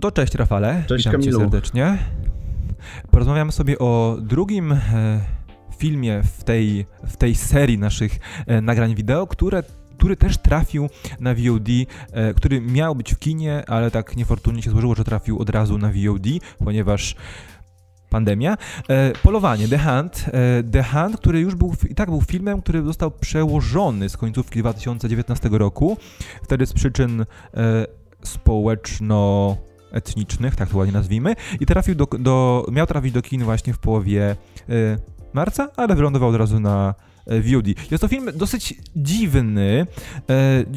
To 0.00 0.12
cześć 0.12 0.34
Rafale, 0.34 0.84
cześć, 0.86 1.04
witam 1.04 1.20
Kamilu. 1.20 1.38
cię 1.38 1.44
serdecznie. 1.44 1.98
Porozmawiamy 3.10 3.52
sobie 3.52 3.78
o 3.78 4.16
drugim 4.20 4.72
e, 4.72 4.78
filmie 5.78 6.22
w 6.22 6.44
tej, 6.44 6.86
w 7.06 7.16
tej 7.16 7.34
serii 7.34 7.78
naszych 7.78 8.18
e, 8.46 8.60
nagrań 8.60 8.94
wideo, 8.94 9.26
które 9.26 9.62
który 9.98 10.16
też 10.16 10.38
trafił 10.38 10.88
na 11.20 11.34
VOD, 11.34 11.68
e, 12.12 12.34
który 12.34 12.60
miał 12.60 12.94
być 12.94 13.14
w 13.14 13.18
kinie, 13.18 13.62
ale 13.66 13.90
tak 13.90 14.16
niefortunnie 14.16 14.62
się 14.62 14.70
złożyło, 14.70 14.94
że 14.94 15.04
trafił 15.04 15.38
od 15.38 15.50
razu 15.50 15.78
na 15.78 15.88
VOD, 15.88 16.26
ponieważ 16.64 17.14
pandemia. 18.10 18.56
Polowanie, 19.22 19.68
The 19.68 19.78
Hunt. 19.78 20.24
The 20.72 20.82
Hunt, 20.82 21.16
który 21.16 21.40
już 21.40 21.54
był, 21.54 21.74
i 21.90 21.94
tak 21.94 22.10
był 22.10 22.22
filmem, 22.22 22.62
który 22.62 22.82
został 22.82 23.10
przełożony 23.10 24.08
z 24.08 24.16
końcówki 24.16 24.58
2019 24.58 25.48
roku, 25.52 25.96
wtedy 26.42 26.66
z 26.66 26.72
przyczyn 26.72 27.24
społeczno 28.22 29.56
etnicznych, 29.92 30.56
tak 30.56 30.68
to 30.68 30.78
ładnie 30.78 30.92
nazwijmy, 30.92 31.34
i 31.60 31.66
trafił 31.66 31.94
do, 31.94 32.06
do, 32.18 32.66
miał 32.72 32.86
trafić 32.86 33.12
do 33.12 33.22
kin 33.22 33.44
właśnie 33.44 33.72
w 33.72 33.78
połowie 33.78 34.36
y, 34.70 34.98
marca, 35.32 35.68
ale 35.76 35.96
wylądował 35.96 36.28
od 36.28 36.36
razu 36.36 36.60
na 36.60 36.94
y, 37.32 37.42
VOD. 37.42 37.90
Jest 37.90 38.00
to 38.00 38.08
film 38.08 38.28
dosyć 38.34 38.74
dziwny, 38.96 39.86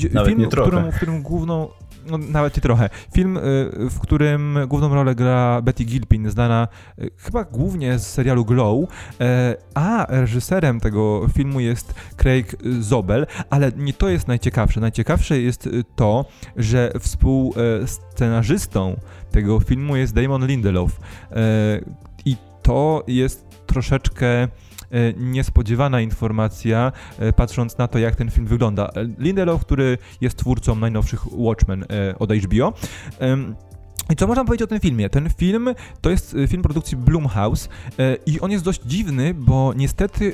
y, 0.04 0.14
Nawet 0.14 0.30
film, 0.30 0.46
w 0.46 0.48
którym, 0.48 0.92
w 0.92 0.96
którym 0.96 1.22
główną 1.22 1.70
no, 2.06 2.18
nawet 2.18 2.58
nie 2.58 2.62
trochę. 2.62 2.90
Film, 3.14 3.40
w 3.90 4.00
którym 4.00 4.60
główną 4.68 4.96
rolę 4.96 5.16
gra 5.16 5.62
Betty 5.62 5.84
Gilpin, 5.84 6.30
znana 6.30 6.68
chyba 7.18 7.44
głównie 7.44 8.00
z 8.00 8.08
serialu 8.08 8.46
Glow, 8.46 8.90
a 9.74 10.06
reżyserem 10.10 10.80
tego 10.80 11.28
filmu 11.34 11.60
jest 11.60 11.94
Craig 12.18 12.56
Zobel, 12.80 13.28
ale 13.50 13.72
nie 13.78 13.94
to 13.94 14.10
jest 14.10 14.28
najciekawsze. 14.28 14.80
Najciekawsze 14.80 15.42
jest 15.42 15.70
to, 15.96 16.26
że 16.58 16.92
współscenarzystą 17.00 19.00
tego 19.32 19.60
filmu 19.60 19.96
jest 19.96 20.14
Damon 20.14 20.48
Lindelof 20.48 21.00
i 22.26 22.36
to 22.62 23.04
jest 23.08 23.46
troszeczkę 23.66 24.48
niespodziewana 25.18 26.02
informacja, 26.02 26.92
patrząc 27.36 27.78
na 27.78 27.88
to, 27.88 28.00
jak 28.00 28.16
ten 28.16 28.32
film 28.32 28.48
wygląda. 28.48 28.90
Lindelof, 29.18 29.62
który 29.62 29.98
jest 30.22 30.38
twórcą 30.38 30.76
najnowszych 30.76 31.34
Watchmen 31.34 31.86
od 32.20 32.34
HBO. 32.34 32.74
I 34.10 34.16
co 34.16 34.28
można 34.28 34.46
powiedzieć 34.46 34.64
o 34.64 34.68
tym 34.68 34.80
filmie? 34.80 35.10
Ten 35.10 35.30
film 35.30 35.70
to 36.02 36.10
jest 36.10 36.36
film 36.48 36.62
produkcji 36.62 36.98
Blumhouse 36.98 37.70
i 38.26 38.40
on 38.40 38.52
jest 38.52 38.64
dość 38.64 38.82
dziwny, 38.86 39.34
bo 39.34 39.74
niestety 39.76 40.34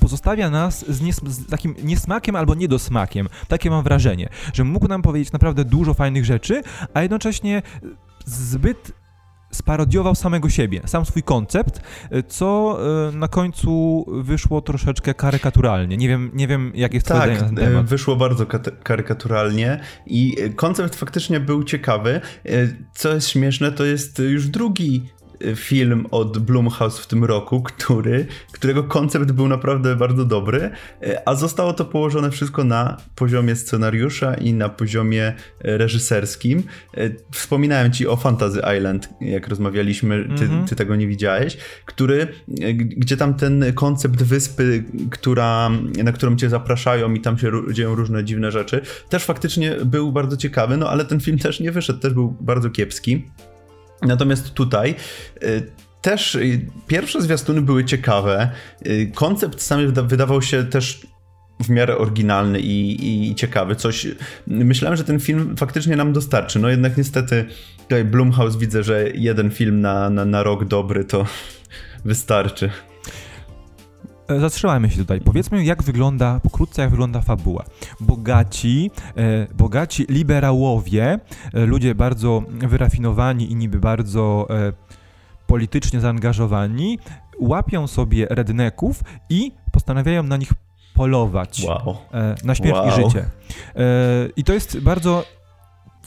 pozostawia 0.00 0.50
nas 0.50 0.84
z, 0.88 1.00
nies 1.00 1.20
z, 1.24 1.46
takim 1.46 1.74
niesmakiem 1.82 2.36
albo 2.36 2.54
niedosmakiem. 2.54 3.28
Takie 3.48 3.70
mam 3.70 3.84
wrażenie, 3.84 4.28
że 4.52 4.64
mógł 4.64 4.88
nam 4.88 5.02
powiedzieć 5.02 5.32
naprawdę 5.32 5.64
dużo 5.64 5.94
fajnych 5.94 6.24
rzeczy, 6.24 6.62
a 6.94 7.02
jednocześnie 7.02 7.62
zbyt 8.24 8.92
sparodiował 9.58 10.14
samego 10.14 10.48
siebie, 10.48 10.80
sam 10.86 11.06
swój 11.06 11.22
koncept, 11.22 11.80
co 12.28 12.78
na 13.12 13.28
końcu 13.28 14.04
wyszło 14.22 14.60
troszeczkę 14.60 15.14
karykaturalnie. 15.14 15.96
Nie 15.96 16.08
wiem, 16.08 16.30
nie 16.34 16.48
wiem 16.48 16.72
jak 16.74 16.94
jest 16.94 17.06
tak, 17.06 17.22
twoje 17.22 17.36
zdanie 17.36 17.52
na 17.52 17.60
temat. 17.60 17.86
wyszło 17.86 18.16
bardzo 18.16 18.46
karykaturalnie 18.82 19.80
i 20.06 20.36
koncept 20.56 20.96
faktycznie 20.96 21.40
był 21.40 21.64
ciekawy. 21.64 22.20
Co 22.94 23.14
jest 23.14 23.28
śmieszne, 23.28 23.72
to 23.72 23.84
jest 23.84 24.18
już 24.18 24.48
drugi 24.48 25.17
film 25.54 26.06
od 26.10 26.38
Blumhouse 26.38 26.98
w 26.98 27.06
tym 27.06 27.24
roku, 27.24 27.62
który, 27.62 28.26
którego 28.52 28.84
koncept 28.84 29.32
był 29.32 29.48
naprawdę 29.48 29.96
bardzo 29.96 30.24
dobry, 30.24 30.70
a 31.24 31.34
zostało 31.34 31.72
to 31.72 31.84
położone 31.84 32.30
wszystko 32.30 32.64
na 32.64 32.96
poziomie 33.14 33.56
scenariusza 33.56 34.34
i 34.34 34.52
na 34.52 34.68
poziomie 34.68 35.32
reżyserskim. 35.60 36.62
Wspominałem 37.32 37.92
ci 37.92 38.06
o 38.06 38.16
Fantasy 38.16 38.60
Island, 38.76 39.08
jak 39.20 39.48
rozmawialiśmy, 39.48 40.24
ty, 40.36 40.44
mm 40.44 40.64
-hmm. 40.64 40.68
ty 40.68 40.76
tego 40.76 40.96
nie 40.96 41.06
widziałeś, 41.06 41.56
który, 41.86 42.28
gdzie 42.78 43.16
tam 43.16 43.34
ten 43.34 43.64
koncept 43.74 44.22
wyspy, 44.22 44.84
która, 45.10 45.70
na 46.04 46.12
którą 46.12 46.36
cię 46.36 46.48
zapraszają 46.48 47.14
i 47.14 47.20
tam 47.20 47.38
się 47.38 47.52
dzieją 47.72 47.94
różne 47.94 48.24
dziwne 48.24 48.52
rzeczy, 48.52 48.80
też 49.08 49.24
faktycznie 49.24 49.76
był 49.84 50.12
bardzo 50.12 50.36
ciekawy, 50.36 50.76
no 50.76 50.90
ale 50.90 51.04
ten 51.04 51.20
film 51.20 51.38
też 51.38 51.60
nie 51.60 51.72
wyszedł, 51.72 51.98
też 51.98 52.14
był 52.14 52.36
bardzo 52.40 52.70
kiepski. 52.70 53.24
Natomiast 54.02 54.54
tutaj 54.54 54.94
y, 55.42 55.72
też 56.02 56.34
y, 56.34 56.66
pierwsze 56.86 57.22
zwiastuny 57.22 57.62
były 57.62 57.84
ciekawe. 57.84 58.50
Y, 58.86 59.10
koncept 59.14 59.62
sam 59.62 59.92
wydawał 59.92 60.42
się 60.42 60.64
też 60.64 61.06
w 61.64 61.68
miarę 61.68 61.98
oryginalny 61.98 62.60
i, 62.60 63.30
i 63.30 63.34
ciekawy. 63.34 63.76
Coś. 63.76 64.06
Myślałem, 64.46 64.96
że 64.96 65.04
ten 65.04 65.20
film 65.20 65.56
faktycznie 65.56 65.96
nam 65.96 66.12
dostarczy. 66.12 66.58
No 66.58 66.68
jednak 66.68 66.96
niestety 66.96 67.44
tutaj 67.82 68.04
Blumhouse 68.04 68.56
widzę, 68.56 68.82
że 68.82 69.10
jeden 69.14 69.50
film 69.50 69.80
na, 69.80 70.10
na, 70.10 70.24
na 70.24 70.42
rok 70.42 70.64
dobry 70.64 71.04
to 71.04 71.26
wystarczy. 72.04 72.70
Zatrzymajmy 74.40 74.90
się 74.90 74.96
tutaj. 74.96 75.20
Powiedzmy, 75.20 75.64
jak 75.64 75.82
wygląda, 75.82 76.40
pokrótce, 76.40 76.82
jak 76.82 76.90
wygląda 76.90 77.20
fabuła. 77.20 77.64
Bogaci, 78.00 78.90
e, 79.16 79.46
bogaci 79.54 80.06
liberałowie, 80.08 81.18
e, 81.54 81.66
ludzie 81.66 81.94
bardzo 81.94 82.42
wyrafinowani 82.48 83.52
i 83.52 83.56
niby 83.56 83.78
bardzo 83.78 84.46
e, 84.50 84.72
politycznie 85.46 86.00
zaangażowani, 86.00 86.98
łapią 87.40 87.86
sobie 87.86 88.26
redneków 88.30 89.02
i 89.30 89.52
postanawiają 89.72 90.22
na 90.22 90.36
nich 90.36 90.52
polować 90.94 91.64
wow. 91.64 91.96
na 92.44 92.54
śmierć 92.54 92.76
wow. 92.76 92.88
i 92.88 92.90
życie. 92.90 93.24
I 94.36 94.44
to 94.44 94.52
jest 94.52 94.80
bardzo 94.80 95.24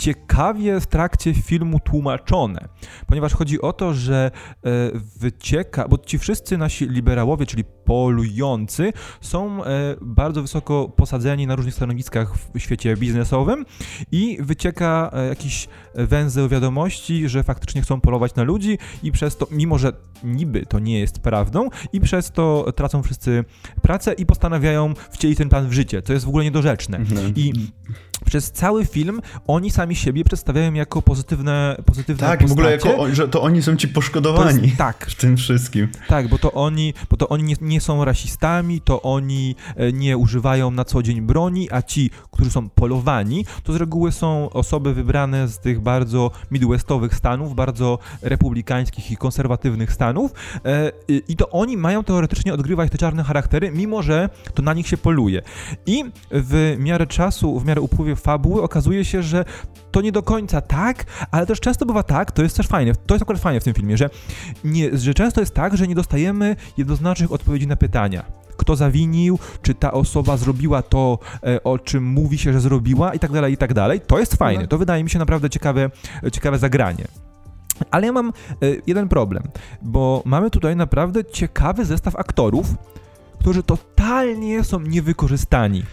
ciekawie 0.01 0.79
w 0.79 0.87
trakcie 0.87 1.33
filmu 1.33 1.79
tłumaczone, 1.79 2.67
ponieważ 3.07 3.33
chodzi 3.33 3.61
o 3.61 3.73
to, 3.73 3.93
że 3.93 4.31
e, 4.31 4.69
wycieka, 5.19 5.87
bo 5.87 5.97
ci 5.97 6.19
wszyscy 6.19 6.57
nasi 6.57 6.85
liberałowie, 6.85 7.45
czyli 7.45 7.63
polujący, 7.91 8.93
są 9.21 9.63
e, 9.63 9.95
bardzo 10.01 10.41
wysoko 10.41 10.89
posadzeni 10.95 11.47
na 11.47 11.55
różnych 11.55 11.75
stanowiskach 11.75 12.33
w 12.53 12.59
świecie 12.59 12.97
biznesowym 12.97 13.65
i 14.11 14.37
wycieka 14.41 15.11
e, 15.13 15.27
jakiś 15.27 15.67
węzeł 15.95 16.49
wiadomości, 16.49 17.29
że 17.29 17.43
faktycznie 17.43 17.81
chcą 17.81 18.01
polować 18.01 18.35
na 18.35 18.43
ludzi 18.43 18.77
i 19.03 19.11
przez 19.11 19.37
to, 19.37 19.47
mimo 19.51 19.77
że 19.77 19.93
niby 20.23 20.65
to 20.65 20.79
nie 20.79 20.99
jest 20.99 21.19
prawdą, 21.19 21.69
i 21.93 22.01
przez 22.01 22.31
to 22.31 22.65
tracą 22.75 23.03
wszyscy 23.03 23.45
pracę 23.81 24.13
i 24.13 24.25
postanawiają 24.25 24.93
wcielić 25.11 25.37
ten 25.37 25.49
plan 25.49 25.69
w 25.69 25.73
życie, 25.73 26.01
co 26.01 26.13
jest 26.13 26.25
w 26.25 26.29
ogóle 26.29 26.43
niedorzeczne. 26.43 26.97
Mhm. 26.97 27.33
I 27.35 27.53
przez 28.25 28.51
cały 28.51 28.85
film 28.85 29.21
oni 29.47 29.71
sami 29.71 29.95
siebie 29.95 30.23
przedstawiają 30.23 30.73
jako 30.73 31.01
pozytywne, 31.01 31.75
pozytywne 31.85 32.27
Tak, 32.27 32.39
postacie. 32.39 32.47
w 32.47 32.51
ogóle 32.51 32.71
jako, 32.71 33.15
że 33.15 33.27
to 33.27 33.41
oni 33.41 33.61
są 33.61 33.75
ci 33.75 33.87
poszkodowani 33.87 34.67
jest, 34.67 34.77
tak. 34.77 35.05
w 35.05 35.15
tym 35.15 35.37
wszystkim. 35.37 35.87
Tak, 36.07 36.27
bo 36.27 36.37
to 36.37 36.51
oni, 36.51 36.93
bo 37.09 37.17
to 37.17 37.29
oni 37.29 37.43
nie, 37.43 37.55
nie, 37.61 37.80
są 37.81 38.05
rasistami, 38.05 38.81
to 38.81 39.01
oni 39.01 39.55
nie 39.93 40.17
używają 40.17 40.71
na 40.71 40.85
co 40.85 41.03
dzień 41.03 41.21
broni, 41.21 41.71
a 41.71 41.81
ci, 41.81 42.09
którzy 42.31 42.51
są 42.51 42.69
polowani, 42.69 43.45
to 43.63 43.73
z 43.73 43.75
reguły 43.75 44.11
są 44.11 44.49
osoby 44.49 44.93
wybrane 44.93 45.47
z 45.47 45.59
tych 45.59 45.79
bardzo 45.79 46.31
midwestowych 46.51 47.15
stanów, 47.15 47.55
bardzo 47.55 47.99
republikańskich 48.21 49.11
i 49.11 49.17
konserwatywnych 49.17 49.93
stanów 49.93 50.31
i 51.27 51.35
to 51.35 51.49
oni 51.49 51.77
mają 51.77 52.03
teoretycznie 52.03 52.53
odgrywać 52.53 52.91
te 52.91 52.97
czarne 52.97 53.23
charaktery, 53.23 53.71
mimo 53.71 54.01
że 54.01 54.29
to 54.53 54.61
na 54.63 54.73
nich 54.73 54.87
się 54.87 54.97
poluje. 54.97 55.41
I 55.85 56.03
w 56.31 56.75
miarę 56.79 57.07
czasu, 57.07 57.59
w 57.59 57.65
miarę 57.65 57.81
upływie 57.81 58.15
fabuły 58.15 58.61
okazuje 58.61 59.05
się, 59.05 59.23
że 59.23 59.45
to 59.91 60.01
nie 60.01 60.11
do 60.11 60.23
końca 60.23 60.61
tak, 60.61 61.05
ale 61.31 61.45
też 61.45 61.59
często 61.59 61.85
bywa 61.85 62.03
tak, 62.03 62.31
to 62.31 62.43
jest 62.43 62.57
też 62.57 62.67
fajne, 62.67 62.93
to 63.05 63.13
jest 63.13 63.21
akurat 63.21 63.41
fajne 63.41 63.59
w 63.59 63.63
tym 63.63 63.73
filmie, 63.73 63.97
że, 63.97 64.09
nie, 64.63 64.97
że 64.97 65.13
często 65.13 65.41
jest 65.41 65.53
tak, 65.53 65.77
że 65.77 65.87
nie 65.87 65.95
dostajemy 65.95 66.55
jednoznacznych 66.77 67.31
odpowiedzi 67.31 67.67
na 67.67 67.75
pytania. 67.75 68.25
Kto 68.57 68.75
zawinił, 68.75 69.39
czy 69.61 69.73
ta 69.73 69.91
osoba 69.91 70.37
zrobiła 70.37 70.81
to, 70.81 71.19
e, 71.43 71.63
o 71.63 71.79
czym 71.79 72.03
mówi 72.03 72.37
się, 72.37 72.53
że 72.53 72.61
zrobiła 72.61 73.13
i 73.13 73.19
tak 73.19 73.31
dalej, 73.31 73.53
i 73.53 73.57
tak 73.57 73.73
dalej. 73.73 74.01
To 74.07 74.19
jest 74.19 74.35
fajne, 74.35 74.67
to 74.67 74.77
wydaje 74.77 75.03
mi 75.03 75.09
się 75.09 75.19
naprawdę 75.19 75.49
ciekawe, 75.49 75.89
ciekawe 76.31 76.59
zagranie. 76.59 77.07
Ale 77.91 78.05
ja 78.05 78.13
mam 78.13 78.29
e, 78.29 78.31
jeden 78.87 79.09
problem, 79.09 79.43
bo 79.81 80.21
mamy 80.25 80.49
tutaj 80.49 80.75
naprawdę 80.75 81.25
ciekawy 81.25 81.85
zestaw 81.85 82.15
aktorów, 82.15 82.75
którzy 83.39 83.63
totalnie 83.63 84.63
są 84.63 84.79
niewykorzystani. 84.79 85.83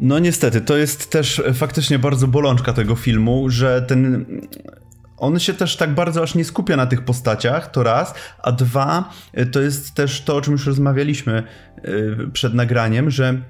No 0.00 0.18
niestety, 0.18 0.60
to 0.60 0.76
jest 0.76 1.10
też 1.10 1.42
faktycznie 1.54 1.98
bardzo 1.98 2.26
bolączka 2.26 2.72
tego 2.72 2.94
filmu, 2.94 3.50
że 3.50 3.82
ten 3.82 4.24
on 5.16 5.38
się 5.38 5.54
też 5.54 5.76
tak 5.76 5.94
bardzo 5.94 6.22
aż 6.22 6.34
nie 6.34 6.44
skupia 6.44 6.76
na 6.76 6.86
tych 6.86 7.04
postaciach, 7.04 7.70
to 7.70 7.82
raz, 7.82 8.14
a 8.42 8.52
dwa, 8.52 9.10
to 9.52 9.60
jest 9.60 9.94
też 9.94 10.20
to, 10.20 10.36
o 10.36 10.40
czym 10.40 10.52
już 10.52 10.66
rozmawialiśmy 10.66 11.42
przed 12.32 12.54
nagraniem, 12.54 13.10
że 13.10 13.42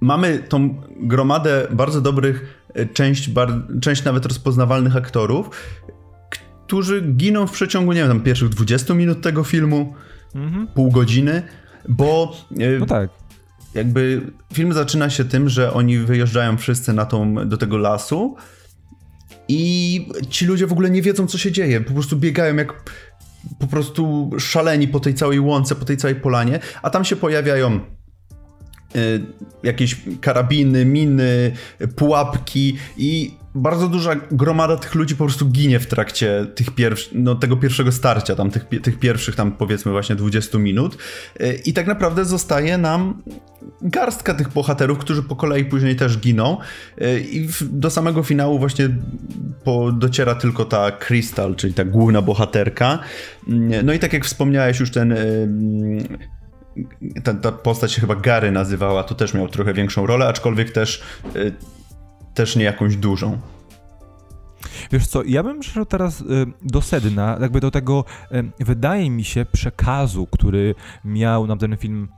mamy 0.00 0.38
tą 0.38 0.82
gromadę 1.00 1.66
bardzo 1.70 2.00
dobrych, 2.00 2.64
część, 2.94 3.30
bar, 3.30 3.48
część 3.80 4.04
nawet 4.04 4.26
rozpoznawalnych 4.26 4.96
aktorów, 4.96 5.50
którzy 6.66 7.02
giną 7.02 7.46
w 7.46 7.52
przeciągu, 7.52 7.92
nie 7.92 8.00
wiem, 8.00 8.08
tam 8.08 8.20
pierwszych 8.20 8.48
20 8.48 8.94
minut 8.94 9.20
tego 9.22 9.44
filmu, 9.44 9.94
mhm. 10.34 10.66
pół 10.66 10.90
godziny, 10.90 11.42
bo... 11.88 12.36
No 12.80 12.86
tak 12.86 13.25
jakby 13.76 14.20
film 14.52 14.72
zaczyna 14.72 15.10
się 15.10 15.24
tym, 15.24 15.48
że 15.48 15.72
oni 15.72 15.98
wyjeżdżają 15.98 16.56
wszyscy 16.56 16.92
na 16.92 17.06
tą, 17.06 17.48
do 17.48 17.56
tego 17.56 17.76
lasu 17.76 18.36
i 19.48 20.08
ci 20.30 20.46
ludzie 20.46 20.66
w 20.66 20.72
ogóle 20.72 20.90
nie 20.90 21.02
wiedzą, 21.02 21.26
co 21.26 21.38
się 21.38 21.52
dzieje. 21.52 21.80
Po 21.80 21.92
prostu 21.92 22.16
biegają 22.16 22.56
jak 22.56 22.90
po 23.58 23.66
prostu 23.66 24.30
szaleni 24.38 24.88
po 24.88 25.00
tej 25.00 25.14
całej 25.14 25.40
łące, 25.40 25.74
po 25.74 25.84
tej 25.84 25.96
całej 25.96 26.16
polanie, 26.16 26.58
a 26.82 26.90
tam 26.90 27.04
się 27.04 27.16
pojawiają 27.16 27.80
y, 28.96 29.20
jakieś 29.62 29.96
karabiny, 30.20 30.84
miny, 30.84 31.52
pułapki 31.96 32.76
i 32.96 33.34
bardzo 33.56 33.88
duża 33.88 34.14
gromada 34.30 34.76
tych 34.76 34.94
ludzi 34.94 35.16
po 35.16 35.24
prostu 35.24 35.46
ginie 35.46 35.80
w 35.80 35.86
trakcie 35.86 36.46
tych 36.54 36.70
pierwszych, 36.70 37.12
no, 37.14 37.34
tego 37.34 37.56
pierwszego 37.56 37.92
starcia, 37.92 38.36
tam 38.36 38.50
tych, 38.50 38.64
tych 38.82 38.98
pierwszych 38.98 39.36
tam 39.36 39.52
powiedzmy 39.52 39.92
właśnie 39.92 40.16
20 40.16 40.58
minut 40.58 40.98
y, 41.40 41.60
i 41.64 41.72
tak 41.72 41.86
naprawdę 41.86 42.24
zostaje 42.24 42.78
nam 42.78 43.22
garstka 43.82 44.34
tych 44.34 44.48
bohaterów, 44.48 44.98
którzy 44.98 45.22
po 45.22 45.36
kolei 45.36 45.64
później 45.64 45.96
też 45.96 46.18
giną 46.18 46.58
y, 47.02 47.20
i 47.20 47.48
do 47.62 47.90
samego 47.90 48.22
finału 48.22 48.58
właśnie 48.58 48.88
po, 49.64 49.92
dociera 49.92 50.34
tylko 50.34 50.64
ta 50.64 50.90
Crystal, 50.90 51.54
czyli 51.56 51.74
ta 51.74 51.84
główna 51.84 52.22
bohaterka. 52.22 52.98
Y, 53.48 53.82
no 53.84 53.92
i 53.92 53.98
tak 53.98 54.12
jak 54.12 54.24
wspomniałeś 54.24 54.80
już 54.80 54.90
ten 54.90 55.14
ta, 57.24 57.34
ta, 57.34 57.52
postać 57.52 57.92
się 57.92 58.00
chyba 58.00 58.14
Gary 58.14 58.50
nazywała, 58.52 59.04
to 59.04 59.14
też 59.14 59.34
miał 59.34 59.48
trochę 59.48 59.74
większą 59.74 60.06
rolę, 60.06 60.28
aczkolwiek 60.28 60.70
też 60.70 61.02
też 62.36 62.56
nie 62.56 62.64
jakąś 62.64 62.96
dużą. 62.96 63.38
Wiesz 64.92 65.06
co, 65.06 65.22
ja 65.24 65.42
bym 65.42 65.60
przeszedł 65.60 65.86
teraz 65.86 66.20
y, 66.20 66.24
do 66.62 66.82
sedna, 66.82 67.38
jakby 67.40 67.60
do 67.60 67.70
tego, 67.70 68.04
y, 68.32 68.64
wydaje 68.64 69.10
mi 69.10 69.24
się, 69.24 69.44
przekazu, 69.52 70.26
który 70.26 70.74
miał 71.04 71.46
nam 71.46 71.58
ten 71.58 71.76
film 71.76 72.08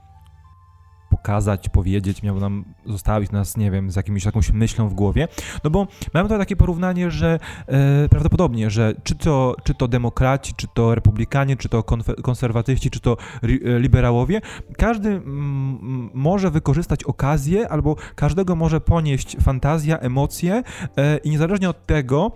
pokazać, 1.19 1.69
powiedzieć, 1.69 2.23
miał 2.23 2.39
nam 2.39 2.65
zostawić 2.85 3.31
nas, 3.31 3.57
nie 3.57 3.71
wiem, 3.71 3.91
z 3.91 3.95
jakimś, 3.95 4.25
jakąś 4.25 4.51
myślą 4.51 4.89
w 4.89 4.93
głowie. 4.93 5.27
No 5.63 5.69
bo 5.69 5.87
mamy 6.13 6.25
tutaj 6.25 6.39
takie 6.39 6.55
porównanie, 6.55 7.11
że 7.11 7.39
e, 7.67 8.09
prawdopodobnie, 8.09 8.69
że 8.69 8.93
czy 9.03 9.15
to, 9.15 9.55
czy 9.63 9.73
to 9.73 9.87
demokraci, 9.87 10.53
czy 10.57 10.67
to 10.73 10.95
republikanie, 10.95 11.57
czy 11.57 11.69
to 11.69 11.83
konserwatyści, 12.23 12.89
czy 12.89 12.99
to 12.99 13.17
e, 13.43 13.79
liberałowie, 13.79 14.41
każdy 14.77 15.09
m, 15.09 16.09
może 16.13 16.51
wykorzystać 16.51 17.03
okazję 17.03 17.69
albo 17.69 17.95
każdego 18.15 18.55
może 18.55 18.81
ponieść 18.81 19.37
fantazja, 19.41 19.97
emocje 19.97 20.63
e, 20.97 21.17
i 21.17 21.29
niezależnie 21.29 21.69
od 21.69 21.85
tego, 21.85 22.31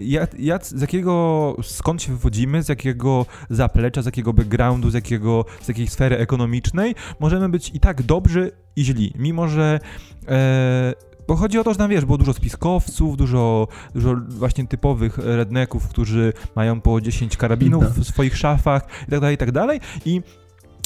jak, 0.00 0.40
jak, 0.40 0.66
z 0.66 0.80
jakiego, 0.80 1.56
skąd 1.62 2.02
się 2.02 2.12
wywodzimy, 2.12 2.62
z 2.62 2.68
jakiego 2.68 3.26
zaplecza, 3.50 4.02
z 4.02 4.06
jakiego 4.06 4.32
backgroundu, 4.32 4.90
z, 4.90 4.94
jakiego, 4.94 5.44
z 5.62 5.68
jakiej 5.68 5.86
sfery 5.86 6.18
ekonomicznej, 6.18 6.94
możemy 7.20 7.48
być 7.48 7.70
i 7.74 7.80
tak 7.80 8.02
dobrzy 8.02 8.52
i 8.76 8.84
źli, 8.84 9.12
mimo 9.18 9.48
że 9.48 9.80
e, 10.28 10.94
bo 11.28 11.36
chodzi 11.36 11.58
o 11.58 11.64
to, 11.64 11.72
że 11.72 11.78
tam 11.78 11.90
wiesz, 11.90 12.04
było 12.04 12.18
dużo 12.18 12.32
spiskowców, 12.32 13.16
dużo, 13.16 13.68
dużo 13.94 14.16
właśnie 14.28 14.66
typowych 14.66 15.18
redneków, 15.18 15.88
którzy 15.88 16.32
mają 16.56 16.80
po 16.80 17.00
10 17.00 17.36
karabinów 17.36 17.84
w 17.84 18.04
swoich 18.04 18.36
szafach 18.36 18.82
i 19.08 19.10
tak 19.10 19.20
dalej, 19.20 19.34
i 19.34 19.38
tak 19.38 19.52
dalej. 19.52 19.80
I 20.04 20.22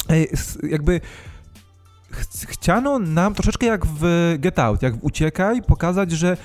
e, 0.09 0.25
jakby 0.69 1.01
ch 2.11 2.45
chciano 2.47 2.99
nam 2.99 3.33
troszeczkę 3.33 3.65
jak 3.65 3.85
w 3.85 4.35
Get 4.39 4.59
Out, 4.59 4.81
jak 4.81 4.95
w 4.95 5.03
Uciekaj, 5.03 5.61
pokazać, 5.61 6.11
że 6.11 6.37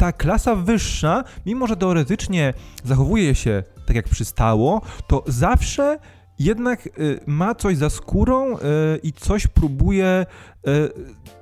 ta 0.00 0.12
klasa 0.12 0.54
wyższa, 0.54 1.24
mimo 1.46 1.66
że 1.66 1.76
teoretycznie 1.76 2.54
zachowuje 2.84 3.34
się 3.34 3.62
tak 3.86 3.96
jak 3.96 4.08
przystało, 4.08 4.82
to 5.06 5.24
zawsze 5.26 5.98
jednak 6.38 6.86
y, 6.86 7.20
ma 7.26 7.54
coś 7.54 7.76
za 7.76 7.90
skórą 7.90 8.56
y, 8.56 8.58
i 9.02 9.12
coś 9.12 9.46
próbuje 9.46 10.26
y, 10.68 10.90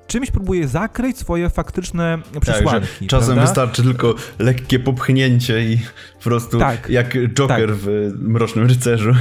czymś 0.06 0.30
próbuje 0.30 0.68
zakryć 0.68 1.18
swoje 1.18 1.50
faktyczne 1.50 2.18
przesłanki. 2.40 2.86
Tak, 2.98 3.08
czasem 3.08 3.26
prawda? 3.26 3.42
wystarczy 3.42 3.82
tylko 3.82 4.14
lekkie 4.38 4.78
popchnięcie 4.78 5.64
i 5.64 5.78
po 6.16 6.22
prostu 6.22 6.58
tak, 6.58 6.90
jak 6.90 7.14
Joker 7.14 7.68
tak. 7.68 7.78
w 7.78 8.12
Mrocznym 8.18 8.66
Rycerzu. 8.66 9.12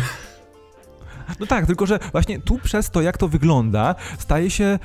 No 1.40 1.46
tak, 1.46 1.66
tylko 1.66 1.86
że 1.86 2.00
właśnie 2.12 2.40
tu 2.40 2.60
przez 2.60 2.90
to, 2.90 3.02
jak 3.02 3.18
to 3.18 3.28
wygląda, 3.28 3.96
staje 4.18 4.50
się 4.50 4.64
e, 4.64 4.80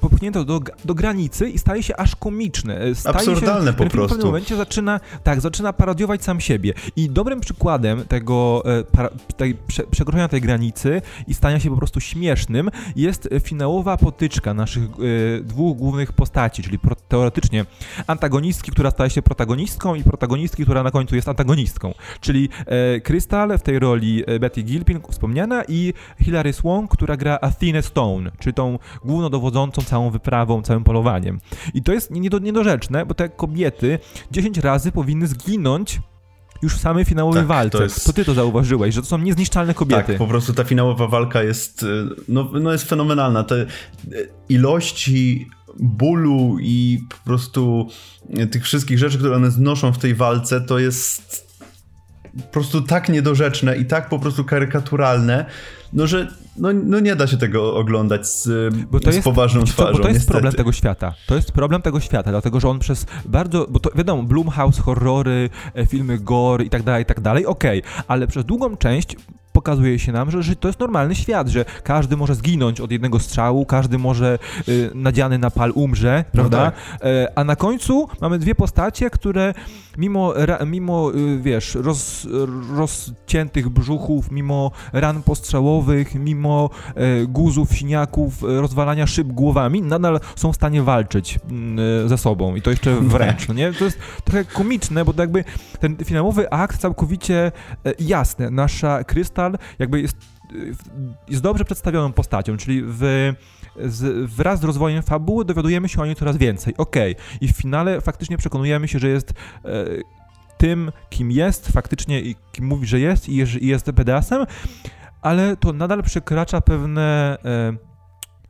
popchnięto 0.00 0.44
do, 0.44 0.60
do 0.84 0.94
granicy 0.94 1.50
i 1.50 1.58
staje 1.58 1.82
się 1.82 1.96
aż 1.96 2.16
komiczne. 2.16 2.80
E, 2.80 2.94
staje 2.94 3.16
Absurdalne 3.16 3.70
się, 3.70 3.76
po 3.76 3.86
prostu. 3.86 4.06
W 4.06 4.10
pewnym 4.10 4.26
momencie 4.26 4.56
zaczyna, 4.56 5.00
tak, 5.22 5.40
zaczyna 5.40 5.72
parodiować 5.72 6.24
sam 6.24 6.40
siebie. 6.40 6.74
I 6.96 7.10
dobrym 7.10 7.40
przykładem 7.40 8.04
tego 8.04 8.62
e, 8.64 8.84
para, 8.84 9.08
tej, 9.36 9.54
prze, 9.54 9.82
przekroczenia 9.82 10.28
tej 10.28 10.40
granicy 10.40 11.02
i 11.26 11.34
stania 11.34 11.60
się 11.60 11.70
po 11.70 11.76
prostu 11.76 12.00
śmiesznym 12.00 12.70
jest 12.96 13.28
finałowa 13.42 13.96
potyczka 13.96 14.54
naszych 14.54 14.84
e, 14.84 15.40
dwóch 15.42 15.76
głównych 15.76 16.12
postaci, 16.12 16.62
czyli 16.62 16.78
pro, 16.78 16.94
teoretycznie 16.94 17.66
antagonistki, 18.06 18.70
która 18.70 18.90
staje 18.90 19.10
się 19.10 19.22
protagonistką 19.22 19.94
i 19.94 20.04
protagonistki, 20.04 20.62
która 20.62 20.82
na 20.82 20.90
końcu 20.90 21.16
jest 21.16 21.28
antagonistką. 21.28 21.94
Czyli 22.20 22.48
e, 22.66 23.00
Crystal 23.00 23.58
w 23.58 23.62
tej 23.62 23.78
roli 23.78 24.24
e, 24.26 24.38
Betty 24.38 24.62
Gilpin 24.62 25.00
wspomniana 25.10 25.62
i 25.72 25.94
Hilary 26.24 26.52
Swank, 26.52 26.90
która 26.90 27.16
gra 27.16 27.38
Athena 27.40 27.82
Stone, 27.82 28.30
czy 28.38 28.52
tą 28.52 28.78
głównodowodzącą 29.04 29.82
całą 29.82 30.10
wyprawą, 30.10 30.62
całym 30.62 30.84
polowaniem. 30.84 31.40
I 31.74 31.82
to 31.82 31.92
jest 31.92 32.10
niedorzeczne, 32.40 33.06
bo 33.06 33.14
te 33.14 33.28
kobiety 33.28 33.98
10 34.30 34.58
razy 34.58 34.92
powinny 34.92 35.26
zginąć 35.26 36.00
już 36.62 36.74
w 36.74 36.80
samej 36.80 37.04
finałowej 37.04 37.40
tak, 37.40 37.48
walce. 37.48 37.78
To, 37.78 37.84
jest... 37.84 38.06
to, 38.06 38.12
ty 38.12 38.24
to 38.24 38.34
zauważyłeś, 38.34 38.94
że 38.94 39.00
to 39.00 39.06
są 39.06 39.18
niezniszczalne 39.18 39.74
kobiety. 39.74 40.06
Tak, 40.06 40.18
po 40.18 40.26
prostu 40.26 40.52
ta 40.52 40.64
finałowa 40.64 41.06
walka 41.06 41.42
jest, 41.42 41.86
no, 42.28 42.50
no 42.60 42.72
jest 42.72 42.88
fenomenalna. 42.88 43.44
Te 43.44 43.66
ilości 44.48 45.50
bólu 45.80 46.56
i 46.60 47.00
po 47.10 47.16
prostu 47.24 47.88
tych 48.50 48.64
wszystkich 48.64 48.98
rzeczy, 48.98 49.18
które 49.18 49.36
one 49.36 49.50
znoszą 49.50 49.92
w 49.92 49.98
tej 49.98 50.14
walce, 50.14 50.60
to 50.60 50.78
jest 50.78 51.51
po 52.36 52.42
prostu 52.52 52.80
tak 52.80 53.08
niedorzeczne 53.08 53.76
i 53.76 53.84
tak 53.84 54.08
po 54.08 54.18
prostu 54.18 54.44
karykaturalne, 54.44 55.44
no 55.92 56.06
że 56.06 56.28
no, 56.58 56.68
no 56.72 57.00
nie 57.00 57.16
da 57.16 57.26
się 57.26 57.36
tego 57.36 57.76
oglądać 57.76 58.26
z, 58.28 58.74
bo 58.90 59.00
to 59.00 59.12
z 59.12 59.14
jest, 59.14 59.24
poważną 59.24 59.64
twarzą. 59.64 59.92
To, 59.92 59.98
bo 59.98 60.02
to 60.02 60.08
jest 60.08 60.20
niestety. 60.20 60.32
problem 60.32 60.52
tego 60.52 60.72
świata. 60.72 61.14
To 61.26 61.36
jest 61.36 61.52
problem 61.52 61.82
tego 61.82 62.00
świata, 62.00 62.30
dlatego 62.30 62.60
że 62.60 62.68
on 62.68 62.78
przez 62.78 63.06
bardzo, 63.24 63.66
bo 63.70 63.80
to 63.80 63.90
wiadomo, 63.94 64.22
Blumhouse, 64.22 64.78
horrory, 64.78 65.50
e, 65.74 65.86
filmy 65.86 66.18
gore 66.18 66.64
i 66.64 66.70
tak 66.70 66.82
dalej, 66.82 67.02
i 67.02 67.06
tak 67.06 67.20
dalej, 67.20 67.46
okej, 67.46 67.82
ale 68.08 68.26
przez 68.26 68.44
długą 68.44 68.76
część 68.76 69.16
pokazuje 69.62 69.98
się 69.98 70.12
nam, 70.12 70.30
że, 70.30 70.42
że 70.42 70.56
to 70.56 70.68
jest 70.68 70.80
normalny 70.80 71.14
świat, 71.14 71.48
że 71.48 71.64
każdy 71.84 72.16
może 72.16 72.34
zginąć 72.34 72.80
od 72.80 72.90
jednego 72.90 73.18
strzału, 73.18 73.66
każdy 73.66 73.98
może 73.98 74.38
y, 74.68 74.90
nadziany 74.94 75.38
na 75.38 75.50
pal 75.50 75.72
umrze, 75.74 76.24
no 76.26 76.32
prawda? 76.32 76.70
tak. 76.70 76.74
e, 77.02 77.32
a 77.38 77.44
na 77.44 77.56
końcu 77.56 78.08
mamy 78.20 78.38
dwie 78.38 78.54
postacie, 78.54 79.10
które 79.10 79.54
mimo, 79.98 80.32
ra, 80.36 80.58
mimo 80.66 81.14
y, 81.14 81.40
wiesz, 81.42 81.74
roz, 81.74 82.28
rozciętych 82.76 83.68
brzuchów, 83.68 84.30
mimo 84.30 84.70
ran 84.92 85.22
postrzałowych, 85.22 86.14
mimo 86.14 86.70
e, 86.94 87.26
guzów, 87.26 87.74
siniaków, 87.74 88.44
e, 88.44 88.60
rozwalania 88.60 89.06
szyb 89.06 89.28
głowami, 89.28 89.82
nadal 89.82 90.20
są 90.36 90.52
w 90.52 90.56
stanie 90.56 90.82
walczyć 90.82 91.38
y, 92.04 92.08
ze 92.08 92.18
sobą 92.18 92.54
i 92.54 92.62
to 92.62 92.70
jeszcze 92.70 93.00
wręcz, 93.14 93.48
no 93.48 93.54
nie? 93.54 93.72
To 93.72 93.84
jest 93.84 93.98
trochę 94.24 94.44
komiczne, 94.44 95.04
bo 95.04 95.12
to 95.12 95.22
jakby 95.22 95.44
ten 95.80 95.96
finałowy 95.96 96.50
akt 96.50 96.80
całkowicie 96.80 97.52
jasny. 97.98 98.50
Nasza 98.50 99.04
Jakby 99.78 100.00
jest, 100.00 100.16
jest 101.28 101.42
dobrze 101.42 101.64
przedstawioną 101.64 102.12
postacią, 102.12 102.56
czyli 102.56 102.82
w, 102.86 103.32
z, 103.76 104.30
wraz 104.30 104.60
z 104.60 104.64
rozwojem 104.64 105.02
fabuły 105.02 105.44
dowiadujemy 105.44 105.88
się 105.88 106.02
o 106.02 106.06
niej 106.06 106.14
coraz 106.14 106.36
więcej. 106.36 106.76
Okej. 106.76 107.12
Okay. 107.12 107.38
I 107.40 107.48
w 107.48 107.56
finale 107.56 108.00
faktycznie 108.00 108.38
przekonujemy 108.38 108.88
się, 108.88 108.98
że 108.98 109.08
jest 109.08 109.30
e, 109.64 109.84
tym, 110.58 110.92
kim 111.10 111.30
jest, 111.30 111.68
faktycznie 111.68 112.20
i 112.20 112.36
kim 112.52 112.64
mówi, 112.64 112.86
że 112.86 113.00
jest 113.00 113.28
i 113.28 113.36
jest, 113.36 113.62
jest 113.62 113.90
BDS-em, 113.90 114.46
ale 115.22 115.56
to 115.56 115.72
nadal 115.72 116.02
przekracza 116.02 116.60
pewne 116.60 117.36
e, 117.44 117.92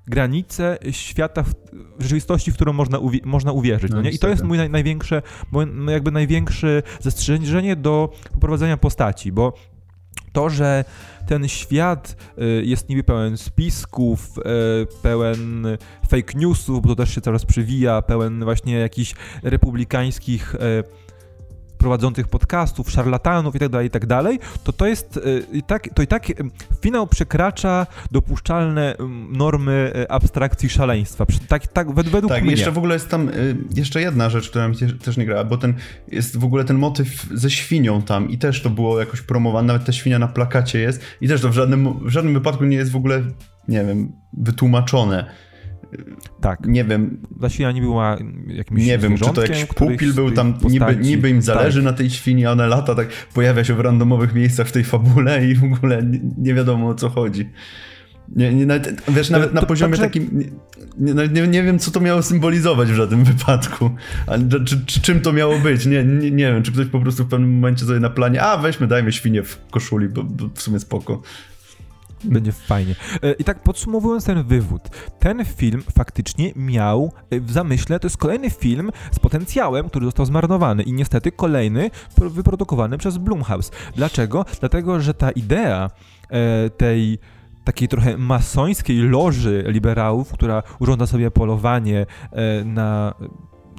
granice 0.06 0.78
świata, 0.90 1.42
w, 1.42 1.52
rzeczywistości, 1.98 2.52
w 2.52 2.54
którą 2.54 2.72
można, 2.72 2.98
uwi 2.98 3.20
można 3.24 3.52
uwierzyć. 3.52 3.90
No, 3.90 3.96
no 3.96 4.02
nie? 4.02 4.10
I 4.10 4.18
to 4.18 4.28
jest 4.28 4.42
mój 4.42 4.58
naj, 4.58 4.70
największe, 4.70 5.22
jakby 5.88 6.10
największe 6.10 6.82
zastrzeżenie 7.00 7.76
do 7.76 8.12
poprowadzenia 8.32 8.76
postaci, 8.76 9.32
bo 9.32 9.52
to, 10.32 10.50
że 10.50 10.84
ten 11.26 11.48
świat 11.48 12.16
y, 12.38 12.64
jest 12.64 12.88
niby 12.88 13.04
pełen 13.04 13.36
spisków, 13.36 14.38
y, 14.38 14.42
pełen 15.02 15.66
fake 16.08 16.38
newsów, 16.38 16.82
bo 16.82 16.88
to 16.88 16.96
też 16.96 17.14
się 17.14 17.20
coraz 17.20 17.44
przywija, 17.44 18.02
pełen 18.02 18.44
właśnie 18.44 18.74
jakichś 18.74 19.14
republikańskich 19.42 20.54
y, 20.54 20.58
prowadzących 21.82 22.28
podcastów, 22.28 22.90
szarlatanów 22.90 23.54
itd., 23.54 23.90
tak 23.90 24.02
itd., 24.02 24.22
tak 24.22 24.62
to 24.64 24.72
to 24.72 24.86
jest 24.86 25.20
i 25.52 25.62
tak, 25.62 25.88
to 25.94 26.02
i 26.02 26.06
tak 26.06 26.26
finał 26.80 27.06
przekracza 27.06 27.86
dopuszczalne 28.10 28.94
normy 29.30 29.92
abstrakcji 30.08 30.68
szaleństwa. 30.68 31.26
Tak, 31.48 31.66
tak 31.66 31.94
według 31.94 32.28
tak, 32.28 32.42
mnie. 32.42 32.50
jeszcze 32.50 32.72
w 32.72 32.78
ogóle 32.78 32.94
jest 32.94 33.08
tam 33.08 33.30
jeszcze 33.74 34.00
jedna 34.00 34.30
rzecz, 34.30 34.50
która 34.50 34.68
mi 34.68 34.76
też 34.76 35.16
nie 35.16 35.26
grała, 35.26 35.44
bo 35.44 35.56
ten 35.56 35.74
jest 36.08 36.36
w 36.36 36.44
ogóle 36.44 36.64
ten 36.64 36.78
motyw 36.78 37.26
ze 37.34 37.50
świnią 37.50 38.02
tam 38.02 38.30
i 38.30 38.38
też 38.38 38.62
to 38.62 38.70
było 38.70 39.00
jakoś 39.00 39.20
promowane, 39.20 39.66
nawet 39.66 39.84
ta 39.84 39.92
świnia 39.92 40.18
na 40.18 40.28
plakacie 40.28 40.78
jest 40.78 41.02
i 41.20 41.28
też 41.28 41.40
to 41.40 41.48
w 41.48 41.52
żadnym, 41.52 42.08
w 42.08 42.08
żadnym 42.08 42.34
wypadku 42.34 42.64
nie 42.64 42.76
jest 42.76 42.92
w 42.92 42.96
ogóle, 42.96 43.22
nie 43.68 43.84
wiem, 43.84 44.12
wytłumaczone 44.32 45.30
Tak. 46.40 46.66
Nie 46.66 46.84
wiem. 46.84 47.18
Ta 47.40 47.48
świnia 47.48 47.72
nie 47.72 47.80
była 47.80 48.18
jakimś 48.46 48.86
Nie 48.86 48.98
wiem, 48.98 49.18
czy 49.18 49.32
to 49.32 49.42
jakiś 49.42 49.64
pupil 49.64 50.14
był 50.14 50.30
tam, 50.30 50.54
niby, 50.68 50.96
niby 50.96 51.30
im 51.30 51.42
zależy 51.42 51.78
tak. 51.78 51.84
na 51.84 51.92
tej 51.92 52.10
świni, 52.10 52.46
a 52.46 52.52
ona 52.52 52.66
lata 52.66 52.94
tak, 52.94 53.08
pojawia 53.34 53.64
się 53.64 53.74
w 53.74 53.80
randomowych 53.80 54.34
miejscach 54.34 54.68
w 54.68 54.72
tej 54.72 54.84
fabule 54.84 55.46
i 55.46 55.54
w 55.54 55.64
ogóle 55.64 56.02
nie, 56.02 56.20
nie 56.38 56.54
wiadomo 56.54 56.88
o 56.88 56.94
co 56.94 57.08
chodzi. 57.08 57.48
Nie, 58.36 58.54
nie, 58.54 58.66
nawet, 58.66 59.02
wiesz, 59.08 59.30
nawet 59.30 59.48
to, 59.48 59.54
na 59.54 59.62
poziomie 59.66 59.96
także... 59.96 60.04
takim. 60.04 60.52
Nie, 60.98 61.14
nie, 61.28 61.46
nie, 61.46 61.62
wiem, 61.62 61.78
co 61.78 61.90
to 61.90 62.00
miało 62.00 62.22
symbolizować 62.22 62.88
w 62.88 62.94
żadnym 62.94 63.24
wypadku. 63.34 63.90
Czy, 64.66 64.84
czy, 64.86 65.00
czym 65.00 65.20
to 65.20 65.32
miało 65.32 65.58
być? 65.58 65.86
Nie, 65.86 66.04
nie, 66.04 66.30
nie 66.30 66.52
wiem, 66.52 66.62
czy 66.62 66.72
ktoś 66.72 66.86
po 66.86 67.00
prostu 67.00 67.24
w 67.24 67.28
pewnym 67.28 67.54
momencie 67.54 67.84
sobie 67.84 68.00
na 68.00 68.10
planie, 68.10 68.42
a 68.42 68.56
weźmy, 68.58 68.86
dajmy 68.86 69.12
świnię 69.12 69.42
w 69.42 69.58
koszuli, 69.70 70.08
bo, 70.08 70.24
bo 70.24 70.48
w 70.54 70.62
sumie 70.62 70.78
spoko. 70.78 71.22
Będzie 72.24 72.52
fajnie. 72.52 72.94
E, 73.22 73.32
I 73.32 73.44
tak 73.44 73.62
podsumowując 73.62 74.24
ten 74.24 74.42
wywód, 74.42 74.82
ten 75.18 75.44
film 75.44 75.82
faktycznie 75.96 76.52
miał 76.56 77.12
e, 77.30 77.40
w 77.40 77.52
zamyśle, 77.52 78.00
to 78.00 78.06
jest 78.06 78.16
kolejny 78.16 78.50
film 78.50 78.90
z 79.12 79.18
potencjałem, 79.18 79.88
który 79.88 80.06
został 80.06 80.26
zmarnowany 80.26 80.82
i 80.82 80.92
niestety 80.92 81.32
kolejny 81.32 81.90
wyprodukowany 82.18 82.98
przez 82.98 83.18
Blumhouse. 83.18 83.70
Dlaczego? 83.96 84.44
Dlatego, 84.60 85.00
że 85.00 85.14
ta 85.14 85.30
idea 85.30 85.90
e, 86.30 86.70
tej 86.70 87.18
takiej 87.64 87.88
trochę 87.88 88.18
masońskiej 88.18 88.98
loży 88.98 89.64
liberałów, 89.66 90.32
która 90.32 90.62
urządza 90.78 91.06
sobie 91.06 91.30
polowanie 91.30 92.06
na 92.64 93.14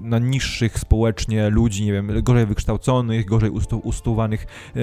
na 0.01 0.19
niższych 0.19 0.79
społecznie 0.79 1.50
ludzi, 1.50 1.85
nie 1.85 1.93
wiem, 1.93 2.23
gorzej 2.23 2.45
wykształconych, 2.45 3.25
gorzej 3.25 3.50
ustuwanych 3.83 4.45
e, 4.75 4.79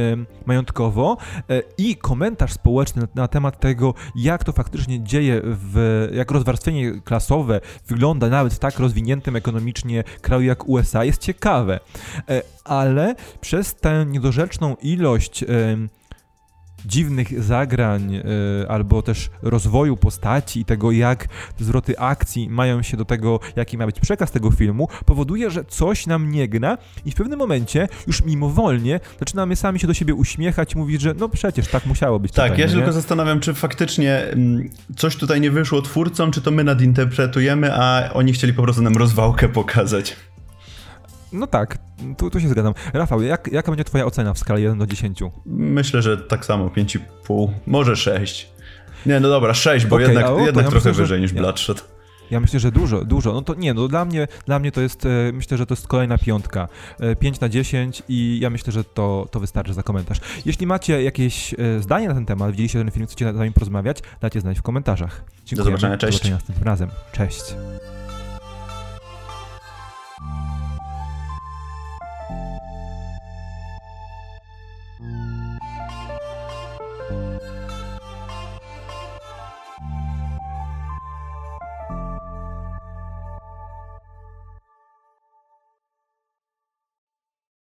majątkowo 0.47 1.17
e, 1.51 1.63
i 1.79 1.97
komentarz 1.97 2.53
społeczny 2.53 3.03
na, 3.03 3.09
na, 3.15 3.29
temat 3.29 3.61
tego, 3.61 3.95
jak 4.17 4.45
to 4.45 4.53
faktycznie 4.53 5.03
dzieje, 5.03 5.41
w, 5.45 6.09
jak 6.13 6.31
rozwarstwienie 6.31 7.01
klasowe 7.05 7.61
wygląda 7.87 8.29
nawet 8.29 8.55
w 8.55 8.59
tak 8.59 8.79
rozwiniętym 8.79 9.37
ekonomicznie 9.37 10.05
kraju 10.21 10.43
jak 10.43 10.69
USA 10.69 11.05
jest 11.05 11.23
ciekawe. 11.23 11.81
E, 12.29 12.43
ale 12.65 13.15
przez 13.41 13.75
tę 13.75 14.07
niedorzeczną 14.07 14.77
ilość 14.83 15.45
dziwnych 16.87 17.43
zagrań 17.43 18.15
y, 18.15 18.23
albo 18.69 19.03
też 19.03 19.31
rozwoju 19.43 19.97
postaci 19.97 20.61
i 20.61 20.65
tego, 20.65 20.93
jak 20.93 21.29
zwroty 21.59 21.99
akcji 21.99 22.51
mają 22.51 22.83
się 22.83 22.97
do 22.97 23.05
tego, 23.05 23.41
jaki 23.57 23.79
ma 23.79 23.87
być 23.87 24.01
przekaz 24.01 24.31
tego 24.31 24.51
filmu, 24.51 24.89
powoduje, 25.05 25.51
że 25.51 25.65
coś 25.65 26.07
nam 26.07 26.31
nie 26.31 26.49
gna 26.49 26.79
i 27.05 27.11
w 27.11 27.15
pewnym 27.15 27.39
momencie 27.39 27.89
już 28.07 28.25
mimowolnie 28.25 29.01
zaczynamy 29.19 29.57
sami 29.57 29.81
się 29.81 29.87
do 29.87 29.95
siebie 29.95 30.15
uśmiechać 30.15 30.73
i 30.75 30.79
mówić, 30.79 31.01
że 31.01 31.15
no 31.15 31.29
przecież 31.29 31.69
tak 31.69 31.87
musiało 31.87 32.21
być. 32.21 32.33
Tak, 32.33 32.51
tutaj, 32.51 32.61
ja 32.61 32.69
się 32.69 32.75
tylko 32.75 32.93
zastanawiam, 32.93 33.41
czy 33.41 33.55
faktycznie 33.55 34.17
mm, 34.23 34.71
coś 34.97 35.17
tutaj 35.17 35.41
nie 35.41 35.51
wyszło 35.51 35.83
twórcom, 35.83 36.31
czy 36.33 36.41
to 36.41 36.51
my 36.51 36.65
nadinterpretujemy, 36.65 37.75
a 37.75 38.13
oni 38.13 38.33
chcieli 38.33 38.53
po 38.53 38.63
prostu 38.63 38.83
nam 38.83 38.97
rozwałkę 38.97 39.49
pokazać. 39.49 40.17
No 41.33 41.47
tak, 41.47 41.79
tu, 42.19 42.31
tu 42.31 42.41
się 42.41 42.49
zgadzam. 42.49 42.75
Rafał, 42.93 43.23
jak, 43.23 43.53
jaka 43.53 43.73
będzie 43.73 43.85
twoja 43.85 44.07
ocena 44.07 44.35
w 44.35 44.39
skali 44.39 44.63
1 44.63 44.79
do 44.79 44.87
10? 44.87 45.21
Myślę, 45.47 46.03
że 46.03 46.17
tak 46.17 46.45
samo, 46.45 46.69
5,5, 46.69 47.49
może 47.67 47.97
6. 47.97 48.49
Nie, 49.07 49.21
no 49.21 49.29
dobra, 49.29 49.55
6, 49.55 49.87
bo 49.87 49.97
okay, 49.97 50.07
jednak, 50.07 50.31
jednak 50.31 50.47
ja 50.47 50.71
trochę 50.71 50.89
myślę, 50.89 50.93
wyżej 50.93 51.21
niż 51.21 51.33
Bloodshot. 51.33 52.01
Ja 52.31 52.41
myślę, 52.41 52.61
że 52.61 52.73
dużo, 52.73 53.05
dużo. 53.05 53.33
No 53.33 53.43
to 53.43 53.55
nie, 53.55 53.75
no 53.75 53.89
dla 53.89 54.05
mnie, 54.05 54.29
dla 54.47 54.59
mnie 54.59 54.73
to 54.73 54.81
jest, 54.81 55.07
e, 55.07 55.09
myślę, 55.33 55.57
że 55.57 55.67
to 55.67 55.75
jest 55.75 55.89
kolejna 55.89 56.19
piątka. 56.19 56.69
5 57.19 57.37
e, 57.37 57.41
na 57.41 57.49
10 57.49 58.03
i 58.09 58.39
ja 58.43 58.51
myślę, 58.51 58.73
że 58.73 58.85
to, 58.85 59.29
to 59.31 59.41
wystarczy 59.41 59.75
za 59.75 59.83
komentarz. 59.83 60.21
Jeśli 60.47 60.67
macie 60.67 61.03
jakieś 61.03 61.55
e, 61.55 61.57
zdanie 61.83 62.09
na 62.09 62.15
ten 62.15 62.27
temat, 62.27 62.51
widzieliście 62.51 62.79
ten 62.79 62.91
film, 62.91 63.07
chcecie 63.07 63.33
z 63.33 63.37
nami 63.37 63.53
porozmawiać, 63.53 63.99
dajcie 64.21 64.41
znać 64.41 64.59
w 64.59 64.63
komentarzach. 64.63 65.25
Dziękujemy. 65.45 65.57
Do 65.57 65.65
zobaczenia, 65.65 65.99
cześć. 65.99 66.13
Do 66.13 66.19
zobaczenia 66.19 66.35
następnym 66.35 66.67
razem. 66.67 66.91
Cześć. 67.13 67.43